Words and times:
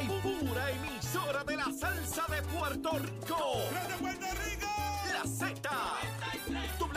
única 0.00 0.02
y 0.02 0.20
pura 0.20 0.70
emisora 0.70 1.44
de 1.44 1.56
la 1.56 1.64
salsa 1.64 2.24
de 2.28 2.42
Puerto 2.42 2.90
Rico. 2.98 3.38
¡Desde 3.72 3.98
Puerto 3.98 4.26
Rico! 4.44 4.66
La 5.12 5.24
Z. 5.28 6.05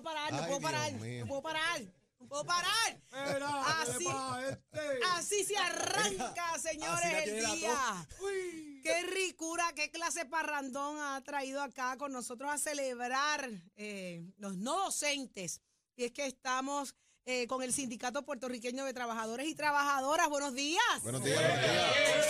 Puedo 0.00 0.02
parar, 0.02 0.32
no 0.32 0.38
Ay, 0.38 0.44
puedo 0.46 0.58
Dios 0.60 0.72
parar. 0.72 0.92
mío. 0.94 1.20
No 1.24 1.28
puedo 1.28 1.42
parar. 1.42 1.80
No 2.18 2.26
puedo 2.28 2.44
parar. 2.44 3.00
Así- 3.12 3.98
¿qué 3.98 4.04
pasa, 4.04 4.48
este? 4.48 5.00
Así 5.12 5.44
se 5.44 5.56
arranca, 5.56 6.58
señores, 6.58 7.26
el 7.26 7.42
la 7.42 7.54
día. 7.54 8.08
Uy. 8.20 8.80
Qué 8.82 9.02
ricura, 9.02 9.72
qué 9.74 9.90
clase 9.90 10.24
parrandón 10.26 10.98
ha 10.98 11.20
traído 11.22 11.60
acá 11.62 11.96
con 11.96 12.12
nosotros 12.12 12.50
a 12.50 12.58
celebrar 12.58 13.50
eh, 13.76 14.24
los 14.38 14.56
no 14.56 14.84
docentes. 14.84 15.60
Y 15.96 16.04
es 16.04 16.12
que 16.12 16.26
estamos 16.26 16.94
eh, 17.28 17.48
con 17.48 17.60
el 17.62 17.72
Sindicato 17.72 18.24
Puertorriqueño 18.24 18.84
de 18.84 18.94
Trabajadores 18.94 19.48
y 19.48 19.54
Trabajadoras. 19.56 20.28
Buenos 20.28 20.54
días. 20.54 20.80
Buenos 21.02 21.24
días, 21.24 21.40
buenos 21.42 21.60
días. 21.64 21.78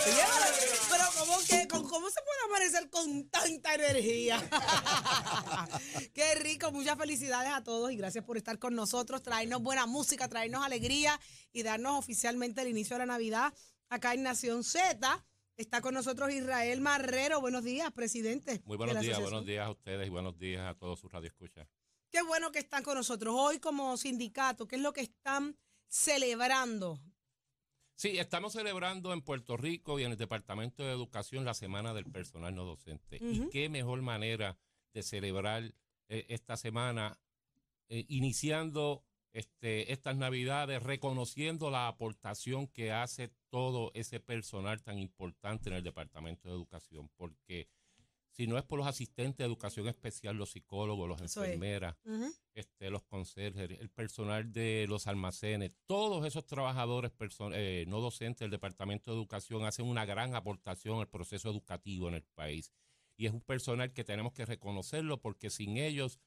Oye, 0.07 0.79
pero 0.89 1.03
¿cómo, 1.19 1.37
que, 1.47 1.67
con- 1.67 1.87
¿cómo 1.87 2.09
se 2.09 2.19
puede 2.21 2.39
amanecer 2.49 2.89
con 2.89 3.29
tanta 3.29 3.75
energía? 3.75 4.41
Qué 6.15 6.33
rico, 6.35 6.71
muchas 6.71 6.97
felicidades 6.97 7.51
a 7.53 7.63
todos 7.63 7.91
y 7.91 7.95
gracias 7.95 8.23
por 8.25 8.37
estar 8.37 8.57
con 8.57 8.73
nosotros, 8.73 9.21
traernos 9.21 9.61
buena 9.61 9.85
música, 9.85 10.27
traernos 10.27 10.65
alegría 10.65 11.19
y 11.53 11.61
darnos 11.61 11.99
oficialmente 11.99 12.61
el 12.61 12.69
inicio 12.69 12.95
de 12.95 12.99
la 12.99 13.05
Navidad 13.05 13.53
acá 13.89 14.15
en 14.15 14.23
Nación 14.23 14.63
Z. 14.63 15.25
Está 15.57 15.81
con 15.81 15.93
nosotros 15.93 16.31
Israel 16.31 16.81
Marrero. 16.81 17.39
Buenos 17.39 17.63
días, 17.63 17.91
presidente. 17.91 18.61
Muy 18.65 18.77
buenos 18.77 18.99
días, 18.99 19.19
buenos 19.19 19.45
días 19.45 19.65
a 19.67 19.69
ustedes 19.71 20.07
y 20.07 20.09
buenos 20.09 20.37
días 20.39 20.67
a 20.67 20.73
todos 20.75 20.99
sus 20.99 21.11
radioescuchas. 21.11 21.67
Qué 22.09 22.21
bueno 22.21 22.51
que 22.51 22.59
están 22.59 22.83
con 22.83 22.95
nosotros. 22.95 23.35
Hoy 23.37 23.59
como 23.59 23.97
sindicato, 23.97 24.67
¿qué 24.67 24.77
es 24.77 24.81
lo 24.81 24.93
que 24.93 25.01
están 25.01 25.57
celebrando? 25.87 26.99
Sí, 27.95 28.17
estamos 28.19 28.53
celebrando 28.53 29.11
en 29.11 29.21
Puerto 29.21 29.57
Rico 29.57 29.99
y 29.99 30.03
en 30.03 30.11
el 30.11 30.17
Departamento 30.17 30.83
de 30.83 30.91
Educación 30.91 31.45
la 31.45 31.53
Semana 31.53 31.93
del 31.93 32.05
Personal 32.05 32.53
No 32.55 32.63
Docente. 32.63 33.17
Y 33.19 33.49
qué 33.49 33.69
mejor 33.69 34.01
manera 34.01 34.57
de 34.93 35.03
celebrar 35.03 35.73
eh, 36.07 36.25
esta 36.29 36.57
semana 36.57 37.19
eh, 37.89 38.05
iniciando 38.07 39.03
este, 39.33 39.91
estas 39.91 40.15
Navidades, 40.15 40.83
reconociendo 40.83 41.69
la 41.69 41.87
aportación 41.87 42.67
que 42.67 42.91
hace 42.91 43.31
todo 43.49 43.91
ese 43.93 44.19
personal 44.19 44.81
tan 44.81 44.97
importante 44.99 45.69
en 45.69 45.75
el 45.75 45.83
Departamento 45.83 46.47
de 46.47 46.55
Educación, 46.55 47.09
porque 47.15 47.67
si 48.37 48.45
no 48.45 48.59
es 48.59 48.63
por 48.63 48.77
los 48.77 48.87
asistentes 48.87 49.39
de 49.39 49.45
educación 49.45 49.87
especial, 49.87 50.37
los 50.37 50.51
psicólogos, 50.51 51.09
es. 51.09 51.35
enfermeras, 51.35 51.97
este, 52.53 52.91
los 52.91 53.01
conserjes, 53.03 53.71
el 53.71 53.89
personal 53.89 54.51
de 54.51 54.85
los 54.87 55.07
almacenes, 55.07 55.71
todos 55.87 56.23
esos 56.23 56.45
trabajadores 56.45 57.11
eh, 57.53 57.85
no 57.87 57.99
docentes 57.99 58.41
del 58.41 58.51
Departamento 58.51 59.09
de 59.09 59.17
Educación 59.17 59.65
hacen 59.65 59.87
una 59.87 60.05
gran 60.05 60.35
aportación 60.35 60.99
al 60.99 61.09
proceso 61.09 61.49
educativo 61.49 62.09
en 62.09 62.13
el 62.13 62.23
país. 62.23 62.71
Y 63.17 63.25
es 63.25 63.33
un 63.33 63.41
personal 63.41 63.91
que 63.91 64.03
tenemos 64.03 64.33
que 64.33 64.45
reconocerlo 64.45 65.19
porque 65.19 65.49
sin 65.49 65.77
ellos 65.77 66.19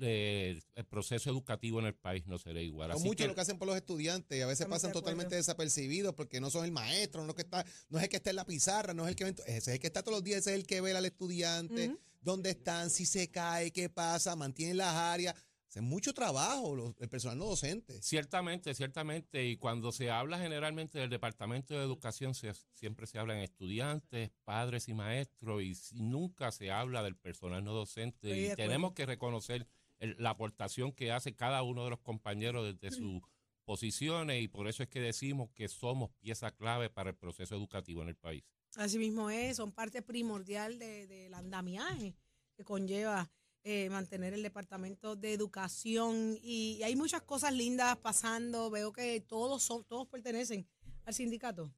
eh, 0.00 0.60
el 0.74 0.84
proceso 0.86 1.30
educativo 1.30 1.78
en 1.80 1.86
el 1.86 1.94
país 1.94 2.26
no 2.26 2.38
será 2.38 2.60
igual. 2.60 2.90
Son 2.90 2.98
Así 2.98 3.06
mucho 3.08 3.24
que- 3.24 3.28
lo 3.28 3.34
que 3.34 3.40
hacen 3.40 3.58
por 3.58 3.66
los 3.68 3.76
estudiantes 3.76 4.38
y 4.38 4.40
a 4.40 4.46
veces 4.46 4.66
pasan 4.66 4.92
totalmente 4.92 5.34
desapercibidos 5.36 6.14
porque 6.14 6.40
no 6.40 6.50
son 6.50 6.64
el 6.64 6.72
maestro, 6.72 7.24
no, 7.24 7.34
que 7.34 7.42
está, 7.42 7.64
no 7.88 7.98
es 7.98 8.04
el 8.04 8.08
que 8.10 8.16
está 8.16 8.30
en 8.30 8.36
la 8.36 8.46
pizarra, 8.46 8.94
no 8.94 9.04
es 9.04 9.10
el 9.10 9.16
que 9.16 9.24
ese 9.28 9.42
es 9.46 9.68
el 9.68 9.78
que 9.78 9.86
está 9.86 10.02
todos 10.02 10.16
los 10.18 10.24
días, 10.24 10.40
ese 10.40 10.50
es 10.50 10.56
el 10.56 10.66
que 10.66 10.80
ve 10.80 10.96
al 10.96 11.04
estudiante, 11.04 11.96
dónde 12.20 12.50
están, 12.50 12.90
si 12.90 13.04
se 13.06 13.30
cae, 13.30 13.72
qué 13.72 13.88
pasa, 13.88 14.36
mantienen 14.36 14.76
las 14.76 14.94
áreas. 14.94 15.34
Hacen 15.72 15.84
mucho 15.84 16.12
trabajo 16.12 16.74
los- 16.76 16.94
el 17.00 17.08
personal 17.08 17.38
no 17.38 17.46
docente. 17.46 18.02
Ciertamente, 18.02 18.74
ciertamente. 18.74 19.46
Y 19.46 19.56
cuando 19.56 19.90
se 19.90 20.10
habla 20.10 20.38
generalmente 20.38 20.98
del 20.98 21.08
Departamento 21.08 21.72
de 21.72 21.80
Educación, 21.82 22.34
se- 22.34 22.52
siempre 22.74 23.06
se 23.06 23.18
habla 23.18 23.34
en 23.38 23.40
estudiantes, 23.40 24.32
padres 24.44 24.88
y 24.88 24.92
maestros, 24.92 25.62
y 25.62 25.74
nunca 25.94 26.52
se 26.52 26.70
habla 26.70 27.02
del 27.02 27.16
personal 27.16 27.64
no 27.64 27.72
docente. 27.72 28.28
Y 28.38 28.54
tenemos 28.54 28.92
que 28.92 29.06
reconocer 29.06 29.66
el- 29.98 30.14
la 30.18 30.28
aportación 30.30 30.92
que 30.92 31.10
hace 31.10 31.34
cada 31.34 31.62
uno 31.62 31.84
de 31.84 31.90
los 31.90 32.00
compañeros 32.00 32.66
desde 32.78 32.94
sus 32.94 33.22
posiciones, 33.64 34.42
y 34.42 34.48
por 34.48 34.68
eso 34.68 34.82
es 34.82 34.90
que 34.90 35.00
decimos 35.00 35.48
que 35.54 35.68
somos 35.68 36.10
pieza 36.20 36.50
clave 36.50 36.90
para 36.90 37.08
el 37.08 37.16
proceso 37.16 37.54
educativo 37.54 38.02
en 38.02 38.08
el 38.08 38.16
país. 38.16 38.44
Así 38.76 38.98
mismo 38.98 39.30
es, 39.30 39.56
son 39.56 39.72
parte 39.72 40.02
primordial 40.02 40.78
de- 40.78 41.06
del 41.06 41.32
andamiaje 41.32 42.14
que 42.58 42.62
conlleva 42.62 43.30
eh, 43.64 43.88
mantener 43.90 44.34
el 44.34 44.42
Departamento 44.42 45.14
de 45.16 45.32
Educación 45.32 46.36
y, 46.42 46.80
hay 46.82 46.96
muchas 46.96 47.22
cosas 47.22 47.52
lindas 47.54 47.96
pasando. 47.98 48.70
Veo 48.70 48.92
que 48.92 49.20
todos 49.20 49.62
son, 49.62 49.84
todos 49.84 50.06
pertenecen 50.08 50.66
al 51.04 51.14
sindicato. 51.14 51.72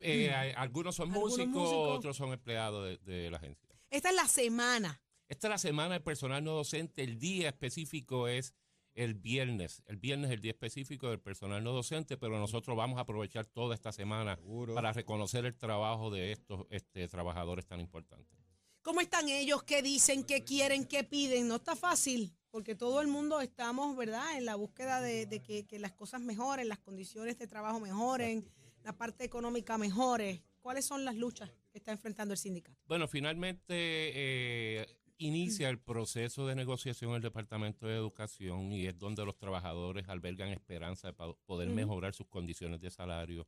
Eh, 0.00 0.30
hay- 0.32 0.52
algunos 0.56 0.96
son 0.96 1.10
Algunos 1.12 1.30
músicos, 1.38 1.54
músicos. 1.62 1.98
otros 1.98 2.16
son 2.16 2.32
empleados 2.32 2.98
de- 3.04 3.12
de 3.12 3.30
la 3.30 3.36
agencia. 3.36 3.68
Esta 3.90 4.08
es 4.10 4.14
la 4.16 4.26
semana. 4.26 5.02
Esta 5.28 5.46
es 5.46 5.50
la 5.50 5.58
semana 5.58 5.94
del 5.94 6.02
personal 6.02 6.42
no 6.42 6.52
docente. 6.52 7.04
El 7.04 7.18
día 7.18 7.48
específico 7.50 8.26
es 8.26 8.54
el 8.94 9.14
viernes. 9.14 9.82
El 9.86 9.98
viernes 9.98 10.30
es 10.30 10.34
el 10.34 10.40
día 10.40 10.50
específico 10.52 11.08
del 11.10 11.20
personal 11.20 11.62
no 11.62 11.72
docente, 11.72 12.16
pero 12.16 12.38
nosotros 12.40 12.76
vamos 12.76 12.98
a 12.98 13.02
aprovechar 13.02 13.46
toda 13.46 13.74
esta 13.74 13.92
semana 13.92 14.34
Seguro. 14.34 14.74
para 14.74 14.92
reconocer 14.92 15.44
el 15.44 15.56
trabajo 15.56 16.10
de 16.10 16.32
estos 16.32 16.66
este, 16.70 17.06
trabajadores 17.06 17.66
tan 17.66 17.78
importantes. 17.78 18.39
¿Cómo 18.82 19.02
están 19.02 19.28
ellos? 19.28 19.62
¿Qué 19.62 19.82
dicen? 19.82 20.24
¿Qué 20.24 20.42
quieren? 20.42 20.86
¿Qué 20.86 21.04
piden? 21.04 21.48
No 21.48 21.56
está 21.56 21.76
fácil, 21.76 22.32
porque 22.50 22.74
todo 22.74 23.02
el 23.02 23.08
mundo 23.08 23.40
estamos, 23.42 23.94
¿verdad?, 23.94 24.38
en 24.38 24.46
la 24.46 24.56
búsqueda 24.56 25.02
de, 25.02 25.26
de 25.26 25.42
que, 25.42 25.66
que 25.66 25.78
las 25.78 25.92
cosas 25.92 26.22
mejoren, 26.22 26.68
las 26.68 26.78
condiciones 26.78 27.38
de 27.38 27.46
trabajo 27.46 27.78
mejoren, 27.78 28.48
la 28.82 28.96
parte 28.96 29.24
económica 29.24 29.76
mejore. 29.76 30.42
¿Cuáles 30.60 30.86
son 30.86 31.04
las 31.04 31.14
luchas 31.14 31.50
que 31.70 31.78
está 31.78 31.92
enfrentando 31.92 32.32
el 32.32 32.38
sindicato? 32.38 32.78
Bueno, 32.86 33.06
finalmente 33.06 33.74
eh, 33.74 34.86
inicia 35.18 35.68
el 35.68 35.78
proceso 35.78 36.46
de 36.46 36.54
negociación 36.54 37.14
el 37.14 37.22
Departamento 37.22 37.86
de 37.86 37.96
Educación 37.96 38.72
y 38.72 38.86
es 38.86 38.98
donde 38.98 39.24
los 39.26 39.36
trabajadores 39.36 40.08
albergan 40.08 40.48
esperanza 40.48 41.08
de 41.08 41.34
poder 41.44 41.68
mejorar 41.68 42.14
sus 42.14 42.28
condiciones 42.28 42.80
de 42.80 42.90
salario 42.90 43.46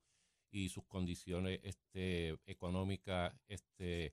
y 0.51 0.69
sus 0.69 0.85
condiciones 0.85 1.61
este, 1.63 2.37
económicas 2.45 3.35
este, 3.49 4.13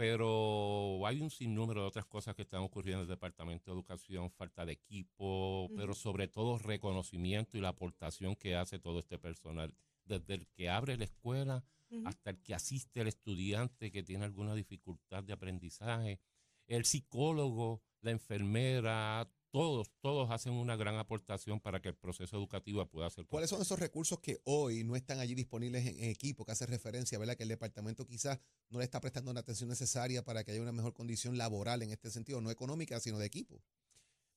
pero 0.00 1.06
hay 1.06 1.20
un 1.20 1.28
sinnúmero 1.28 1.82
de 1.82 1.88
otras 1.88 2.06
cosas 2.06 2.34
que 2.34 2.40
están 2.40 2.62
ocurriendo 2.62 3.02
en 3.02 3.02
el 3.02 3.14
Departamento 3.14 3.70
de 3.70 3.74
Educación, 3.74 4.30
falta 4.30 4.64
de 4.64 4.72
equipo, 4.72 5.68
pero 5.76 5.92
sobre 5.92 6.26
todo 6.26 6.56
reconocimiento 6.56 7.58
y 7.58 7.60
la 7.60 7.68
aportación 7.68 8.34
que 8.34 8.56
hace 8.56 8.78
todo 8.78 9.00
este 9.00 9.18
personal, 9.18 9.74
desde 10.06 10.32
el 10.32 10.46
que 10.46 10.70
abre 10.70 10.96
la 10.96 11.04
escuela 11.04 11.62
hasta 12.06 12.30
el 12.30 12.40
que 12.40 12.54
asiste 12.54 13.02
al 13.02 13.08
estudiante 13.08 13.92
que 13.92 14.02
tiene 14.02 14.24
alguna 14.24 14.54
dificultad 14.54 15.22
de 15.22 15.34
aprendizaje, 15.34 16.18
el 16.66 16.86
psicólogo, 16.86 17.82
la 18.00 18.12
enfermera, 18.12 19.30
todos, 19.50 19.90
todos 20.00 20.30
hacen 20.30 20.52
una 20.52 20.76
gran 20.76 20.96
aportación 20.96 21.60
para 21.60 21.80
que 21.80 21.88
el 21.88 21.96
proceso 21.96 22.36
educativo 22.36 22.84
pueda 22.86 23.10
ser 23.10 23.26
¿Cuáles 23.26 23.50
son 23.50 23.60
esos 23.60 23.78
recursos 23.78 24.20
que 24.20 24.40
hoy 24.44 24.84
no 24.84 24.96
están 24.96 25.18
allí 25.18 25.34
disponibles 25.34 25.86
en, 25.86 25.98
en 25.98 26.10
equipo 26.10 26.44
que 26.44 26.52
hace 26.52 26.66
referencia, 26.66 27.18
¿verdad? 27.18 27.36
Que 27.36 27.42
el 27.42 27.48
departamento 27.48 28.06
quizás 28.06 28.38
no 28.68 28.78
le 28.78 28.84
está 28.84 29.00
prestando 29.00 29.32
la 29.32 29.40
atención 29.40 29.68
necesaria 29.68 30.24
para 30.24 30.44
que 30.44 30.52
haya 30.52 30.62
una 30.62 30.72
mejor 30.72 30.92
condición 30.92 31.36
laboral 31.36 31.82
en 31.82 31.90
este 31.90 32.10
sentido, 32.10 32.40
no 32.40 32.50
económica, 32.50 33.00
sino 33.00 33.18
de 33.18 33.26
equipo. 33.26 33.62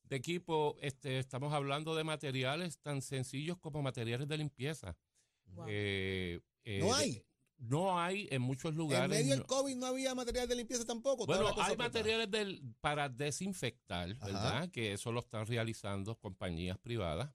de 0.04 0.16
equipo, 0.16 0.76
este, 0.80 1.18
estamos 1.18 1.52
hablando 1.52 1.94
de 1.94 2.04
materiales 2.04 2.78
tan 2.78 3.00
sencillos 3.00 3.58
como 3.58 3.82
materiales 3.82 4.28
de 4.28 4.36
limpieza. 4.36 4.96
Wow. 5.46 5.66
Eh. 5.68 6.03
En 8.30 8.42
muchos 8.42 8.72
En 8.72 8.78
lugares. 8.78 9.08
medio 9.08 9.34
del 9.34 9.46
COVID 9.46 9.76
no 9.76 9.86
había 9.86 10.14
material 10.14 10.48
de 10.48 10.56
limpieza 10.56 10.84
tampoco. 10.84 11.26
Bueno, 11.26 11.54
hay 11.58 11.76
materiales 11.76 12.30
del, 12.30 12.62
para 12.80 13.08
desinfectar, 13.08 14.10
Ajá. 14.10 14.26
¿verdad? 14.26 14.70
Que 14.70 14.92
eso 14.92 15.12
lo 15.12 15.20
están 15.20 15.46
realizando 15.46 16.16
compañías 16.18 16.78
privadas. 16.78 17.30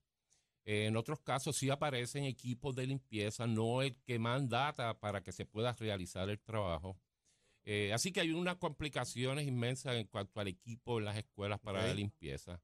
Eh, 0.65 0.86
en 0.86 0.97
otros 0.97 1.19
casos 1.21 1.57
sí 1.57 1.69
aparecen 1.69 2.25
equipos 2.25 2.75
de 2.75 2.86
limpieza, 2.86 3.47
no 3.47 3.81
el 3.81 3.95
que 4.03 4.19
mandata 4.19 5.00
para 5.00 5.24
que 5.24 5.31
se 5.31 5.45
pueda 5.45 5.74
realizar 5.74 6.30
el 6.30 6.39
trabajo. 6.39 7.00
Eh, 7.63 7.92
así 7.94 8.12
que 8.12 8.21
hay 8.21 8.31
unas 8.31 8.57
complicaciones 8.57 9.47
inmensas 9.47 9.95
en 9.95 10.07
cuanto 10.07 10.39
al 10.39 10.47
equipo 10.47 11.00
en 11.00 11.06
las 11.06 11.18
escuelas 11.18 11.59
para 11.59 11.85
la 11.85 11.94
limpieza. 11.94 12.62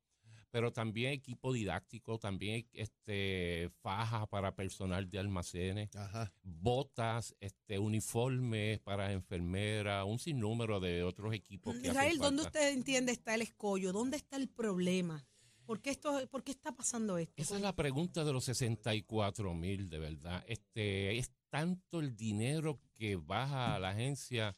Pero 0.55 0.71
también 0.71 1.11
equipo 1.11 1.51
didáctico, 1.51 2.17
también 2.17 2.65
este, 2.71 3.69
fajas 3.81 4.25
para 4.29 4.55
personal 4.55 5.09
de 5.09 5.19
almacenes 5.19 5.93
Ajá. 5.93 6.31
botas, 6.43 7.35
este, 7.41 7.77
uniformes 7.77 8.79
para 8.79 9.11
enfermeras, 9.11 10.05
un 10.05 10.17
sinnúmero 10.17 10.79
de 10.79 11.03
otros 11.03 11.33
equipos 11.33 11.75
que 11.75 11.89
Israel, 11.89 12.19
¿dónde 12.19 12.43
usted 12.43 12.71
entiende 12.71 13.11
está 13.11 13.35
el 13.35 13.41
escollo? 13.41 13.91
¿Dónde 13.91 14.15
está 14.15 14.37
el 14.37 14.47
problema? 14.47 15.27
¿Por 15.65 15.81
qué, 15.81 15.89
esto, 15.89 16.25
¿Por 16.29 16.41
qué 16.45 16.51
está 16.51 16.73
pasando 16.73 17.17
esto? 17.17 17.33
Esa 17.35 17.57
es 17.57 17.61
la 17.61 17.75
pregunta 17.75 18.23
de 18.23 18.31
los 18.31 18.45
64 18.45 19.53
mil, 19.55 19.89
de 19.89 19.99
verdad. 19.99 20.41
Este, 20.47 21.17
es 21.17 21.33
tanto 21.49 21.99
el 21.99 22.15
dinero 22.15 22.79
que 22.93 23.17
baja 23.17 23.75
a 23.75 23.79
la 23.79 23.89
agencia 23.89 24.55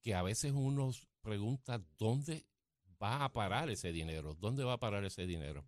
que 0.00 0.16
a 0.16 0.22
veces 0.22 0.50
uno 0.52 0.90
pregunta 1.20 1.80
dónde 1.96 2.44
va 3.02 3.24
a 3.24 3.32
parar 3.32 3.70
ese 3.70 3.92
dinero, 3.92 4.34
dónde 4.34 4.64
va 4.64 4.74
a 4.74 4.80
parar 4.80 5.04
ese 5.04 5.26
dinero. 5.26 5.66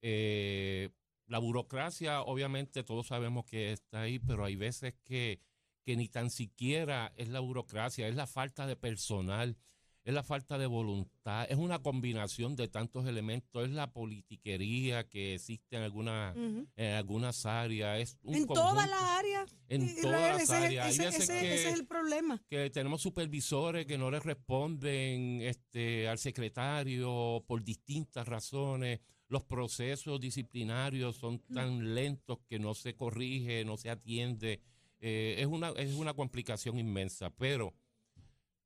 Eh, 0.00 0.90
la 1.26 1.38
burocracia, 1.38 2.22
obviamente, 2.22 2.82
todos 2.82 3.08
sabemos 3.08 3.44
que 3.44 3.72
está 3.72 4.02
ahí, 4.02 4.18
pero 4.18 4.44
hay 4.44 4.56
veces 4.56 4.94
que, 5.04 5.40
que 5.82 5.96
ni 5.96 6.08
tan 6.08 6.30
siquiera 6.30 7.12
es 7.16 7.28
la 7.28 7.40
burocracia, 7.40 8.08
es 8.08 8.14
la 8.14 8.26
falta 8.26 8.66
de 8.66 8.76
personal, 8.76 9.56
es 10.04 10.12
la 10.12 10.22
falta 10.22 10.58
de 10.58 10.66
voluntad, 10.66 11.46
es 11.50 11.56
una 11.56 11.78
combinación 11.80 12.56
de 12.56 12.68
tantos 12.68 13.06
elementos, 13.06 13.64
es 13.64 13.70
la 13.70 13.90
politiquería 13.92 15.08
que 15.08 15.34
existe 15.34 15.76
en, 15.76 15.82
alguna, 15.82 16.34
en 16.76 16.92
algunas 16.94 17.46
áreas, 17.46 18.00
es 18.00 18.18
un 18.22 18.34
En 18.34 18.46
todas 18.46 18.88
las 18.88 19.02
áreas. 19.02 19.56
en 19.68 19.82
Israel, 19.82 20.02
todas 20.02 20.36
las 20.38 20.50
áreas. 20.50 20.90
Ese- 20.98 21.08
ese- 21.08 21.32
que- 21.40 21.54
ese 21.54 21.68
es 21.70 21.74
el 21.78 21.86
problema. 21.86 22.42
que 22.50 22.68
tenemos 22.70 23.00
supervisores 23.00 23.86
que 23.86 23.96
no 23.96 24.10
le 24.10 24.20
responden 24.20 25.40
este, 25.42 26.08
al 26.08 26.18
secretario 26.18 27.42
por 27.46 27.62
distintas 27.64 28.26
razones. 28.28 29.00
Los 29.28 29.42
procesos 29.44 30.20
disciplinarios 30.20 31.16
son 31.16 31.38
tan 31.52 31.94
lentos 31.94 32.38
que 32.46 32.58
no 32.58 32.74
se 32.74 32.94
corrige, 32.94 33.64
no 33.64 33.76
se 33.76 33.90
atiende. 33.90 34.60
Eh, 35.00 35.36
es, 35.38 35.46
una, 35.46 35.70
es 35.70 35.94
una 35.94 36.14
complicación 36.14 36.78
inmensa, 36.78 37.30
pero 37.30 37.74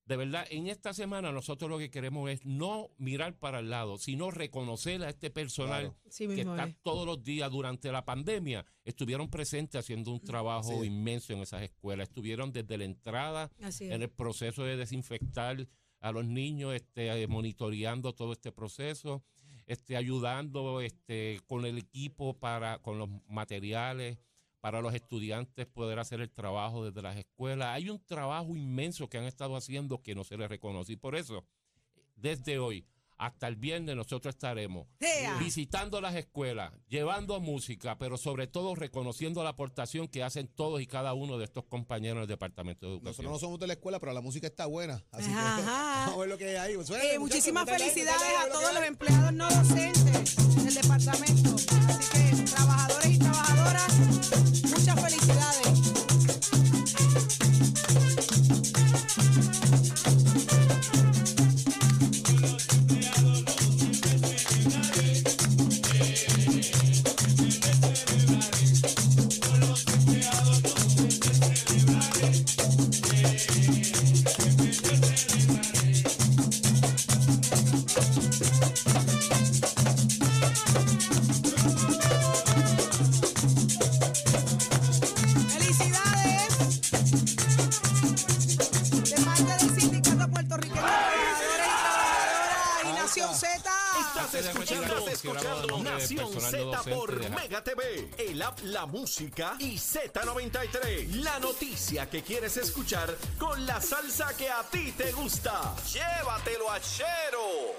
de 0.08 0.16
verdad, 0.16 0.46
en 0.48 0.68
esta 0.68 0.94
semana 0.94 1.32
nosotros 1.32 1.70
lo 1.70 1.76
que 1.76 1.90
queremos 1.90 2.30
es 2.30 2.44
no 2.46 2.88
mirar 2.96 3.38
para 3.38 3.58
el 3.58 3.68
lado, 3.68 3.98
sino 3.98 4.30
reconocer 4.30 5.02
a 5.04 5.10
este 5.10 5.30
personal 5.30 5.68
Claro. 5.68 5.96
Sí 6.08 6.26
que 6.26 6.40
está 6.40 6.64
es. 6.64 6.76
todos 6.82 7.06
los 7.06 7.22
días 7.22 7.50
durante 7.50 7.92
la 7.92 8.06
pandemia, 8.06 8.64
estuvieron 8.84 9.28
presentes 9.28 9.78
haciendo 9.78 10.10
un 10.10 10.20
trabajo 10.20 10.82
inmenso 10.82 11.34
en 11.34 11.40
esas 11.40 11.62
escuelas. 11.62 12.08
Estuvieron 12.08 12.52
desde 12.52 12.78
la 12.78 12.84
entrada 12.84 13.50
en 13.80 14.02
el 14.02 14.08
proceso 14.08 14.64
de 14.64 14.78
desinfectar 14.78 15.68
a 16.00 16.12
los 16.12 16.24
niños, 16.24 16.74
este, 16.74 17.08
eh, 17.08 17.26
monitoreando 17.26 18.14
todo 18.14 18.32
este 18.32 18.50
proceso, 18.50 19.22
este, 19.66 19.96
ayudando 19.98 20.80
este, 20.80 21.40
con 21.46 21.66
el 21.66 21.76
equipo 21.76 22.38
para, 22.38 22.78
con 22.78 22.98
los 22.98 23.10
materiales 23.28 24.18
para 24.60 24.80
los 24.80 24.94
estudiantes 24.94 25.66
poder 25.66 25.98
hacer 25.98 26.20
el 26.20 26.30
trabajo 26.30 26.84
desde 26.84 27.02
las 27.02 27.16
escuelas. 27.16 27.68
Hay 27.68 27.90
un 27.90 28.04
trabajo 28.04 28.56
inmenso 28.56 29.08
que 29.08 29.18
han 29.18 29.24
estado 29.24 29.56
haciendo 29.56 30.02
que 30.02 30.14
no 30.14 30.24
se 30.24 30.36
les 30.36 30.48
reconoce. 30.48 30.92
Y 30.92 30.96
por 30.96 31.14
eso, 31.14 31.44
desde 32.16 32.58
hoy 32.58 32.86
hasta 33.18 33.48
el 33.48 33.56
viernes 33.56 33.96
nosotros 33.96 34.34
estaremos 34.34 34.86
visitando 35.40 36.00
las 36.00 36.14
escuelas, 36.14 36.72
llevando 36.88 37.40
música, 37.40 37.98
pero 37.98 38.16
sobre 38.16 38.46
todo 38.46 38.74
reconociendo 38.74 39.42
la 39.42 39.50
aportación 39.50 40.08
que 40.08 40.22
hacen 40.22 40.48
todos 40.48 40.80
y 40.80 40.86
cada 40.86 41.14
uno 41.14 41.38
de 41.38 41.44
estos 41.44 41.64
compañeros 41.64 42.22
del 42.22 42.28
Departamento 42.28 42.86
de 42.86 42.92
Educación. 42.92 43.10
Nosotros 43.10 43.32
no 43.32 43.38
somos 43.38 43.60
de 43.60 43.66
la 43.66 43.72
escuela, 43.74 43.98
pero 43.98 44.12
la 44.12 44.20
música 44.20 44.46
está 44.46 44.66
buena. 44.66 45.02
Así 45.12 45.28
que 45.28 45.34
Ajá. 45.34 45.62
vamos 46.06 46.14
a 46.14 46.18
ver 46.20 46.28
lo 46.28 46.38
que 46.38 46.58
hay 46.58 46.74
ahí. 46.76 46.86
Suene, 46.86 47.14
Eh, 47.14 47.18
muchísimas 47.18 47.68
felicidades 47.68 48.22
a 48.22 48.46
lo 48.46 48.46
que 48.46 48.52
todos 48.52 48.74
los 48.74 48.82
empleados 48.84 49.32
no 49.32 49.48
docentes 49.50 50.36
del 50.64 50.74
departamento. 50.74 51.54
Así 51.54 52.10
que, 52.12 52.44
trabajadores 52.52 53.10
y 53.10 53.18
trabajadoras, 53.18 53.98
muchas. 53.98 54.38
¡Felicidades! 54.98 57.27
Nación 93.28 93.34
Z. 93.34 93.70
Estás 94.00 94.34
escuchando, 94.34 95.08
escuchando 95.08 95.82
Nación 95.82 96.40
Z 96.40 96.82
por 96.84 97.30
Mega 97.30 97.62
TV, 97.62 98.10
el 98.16 98.40
app 98.40 98.58
La 98.62 98.86
Música 98.86 99.54
y 99.58 99.76
Z93. 99.76 101.10
La 101.22 101.38
noticia 101.38 102.08
que 102.08 102.22
quieres 102.22 102.56
escuchar 102.56 103.14
con 103.38 103.66
la 103.66 103.80
salsa 103.80 104.34
que 104.36 104.48
a 104.48 104.62
ti 104.62 104.92
te 104.92 105.12
gusta. 105.12 105.74
Llévatelo 105.92 106.70
a 106.70 106.80
Chero. 106.80 107.74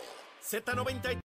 Z93. 0.47 1.28